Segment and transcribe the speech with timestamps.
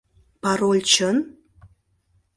[0.41, 1.17] —Пароль чын?